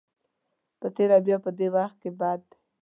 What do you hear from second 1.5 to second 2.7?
دې وخت کې بد دی.